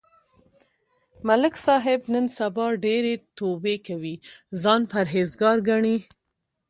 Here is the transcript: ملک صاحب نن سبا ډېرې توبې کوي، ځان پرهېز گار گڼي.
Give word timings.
ملک 1.27 1.55
صاحب 1.65 1.99
نن 2.13 2.25
سبا 2.39 2.65
ډېرې 2.85 3.13
توبې 3.37 3.75
کوي، 3.87 4.15
ځان 4.63 4.81
پرهېز 4.91 5.29
گار 5.41 5.57
گڼي. 5.69 5.97